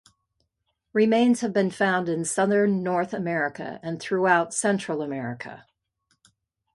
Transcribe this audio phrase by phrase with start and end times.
[0.93, 5.67] Remains have been found in southern North America and throughout Central America.